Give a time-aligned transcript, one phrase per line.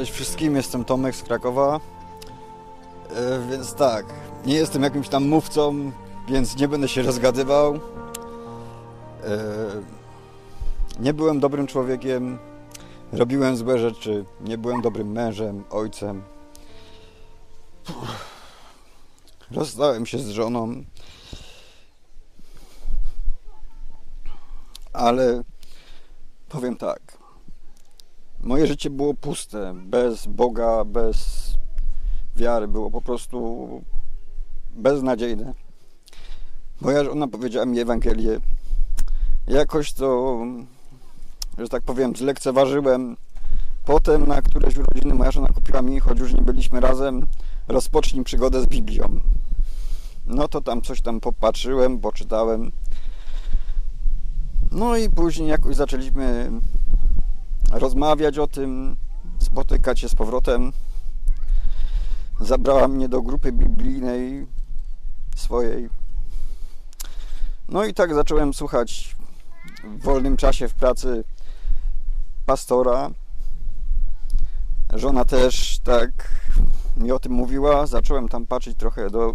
[0.00, 1.80] Cześć wszystkim, jestem Tomek z Krakowa.
[3.10, 4.06] E, więc tak,
[4.46, 5.92] nie jestem jakimś tam mówcą,
[6.28, 7.74] więc nie będę się rozgadywał.
[7.74, 7.80] E,
[11.00, 12.38] nie byłem dobrym człowiekiem,
[13.12, 16.22] robiłem złe rzeczy, nie byłem dobrym mężem, ojcem.
[19.50, 20.84] Rozstałem się z żoną.
[24.92, 25.42] Ale
[26.48, 27.19] powiem tak.
[28.42, 31.50] Moje życie było puste, bez Boga, bez
[32.36, 33.68] wiary, było po prostu
[34.70, 35.54] beznadziejne.
[36.80, 38.40] Moja żona powiedziała mi Ewangelię.
[39.48, 40.38] Jakoś to,
[41.58, 43.16] że tak powiem, zlekceważyłem.
[43.84, 47.26] Potem na któreś urodziny moja żona kupiła mi, choć już nie byliśmy razem,
[47.68, 49.20] rozpocznij przygodę z Biblią.
[50.26, 52.72] No to tam coś tam popatrzyłem, poczytałem.
[54.70, 56.50] No i później jakoś zaczęliśmy
[57.70, 58.96] rozmawiać o tym,
[59.38, 60.72] spotykać się z powrotem.
[62.40, 64.46] Zabrała mnie do grupy biblijnej
[65.36, 65.88] swojej.
[67.68, 69.16] No i tak zacząłem słuchać
[69.84, 71.24] w wolnym czasie w pracy
[72.46, 73.10] pastora.
[74.94, 76.10] Żona też tak
[76.96, 77.86] mi o tym mówiła.
[77.86, 79.34] Zacząłem tam patrzeć trochę do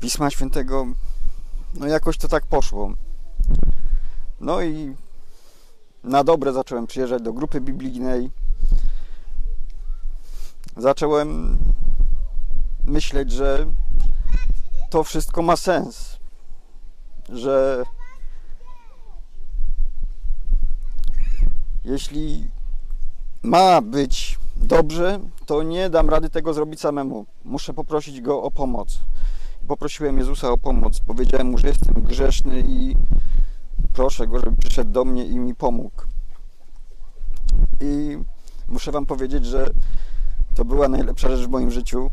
[0.00, 0.86] Pisma Świętego.
[1.74, 2.92] No jakoś to tak poszło.
[4.40, 4.96] No i
[6.04, 8.30] na dobre zacząłem przyjeżdżać do grupy biblijnej.
[10.76, 11.58] Zacząłem
[12.84, 13.66] myśleć, że
[14.90, 16.18] to wszystko ma sens.
[17.28, 17.84] Że
[21.84, 22.48] jeśli
[23.42, 27.26] ma być dobrze, to nie dam rady tego zrobić samemu.
[27.44, 28.98] Muszę poprosić go o pomoc.
[29.68, 31.00] Poprosiłem Jezusa o pomoc.
[31.00, 32.96] Powiedziałem mu, że jestem grzeszny i
[33.98, 36.02] proszę go, żeby przyszedł do mnie i mi pomógł.
[37.80, 38.18] I
[38.68, 39.70] muszę Wam powiedzieć, że
[40.54, 42.10] to była najlepsza rzecz w moim życiu,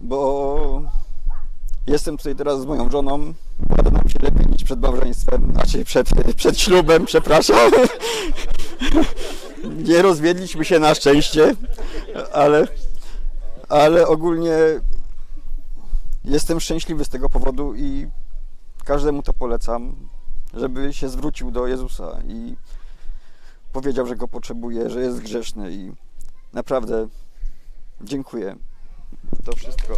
[0.00, 0.82] bo
[1.86, 3.34] jestem tutaj teraz z moją żoną.
[3.76, 7.70] Pada nam się lepiej niż przed małżeństwem, znaczy przed, przed ślubem, przepraszam.
[9.88, 11.54] Nie rozwiedliśmy się na szczęście,
[12.32, 12.68] ale,
[13.68, 14.56] ale ogólnie
[16.24, 18.06] jestem szczęśliwy z tego powodu i
[18.84, 20.08] każdemu to polecam,
[20.56, 22.56] żeby się zwrócił do Jezusa i
[23.72, 25.92] powiedział, że go potrzebuje, że jest grzeszny i
[26.52, 27.08] naprawdę
[28.00, 28.56] dziękuję.
[29.44, 29.96] To wszystko.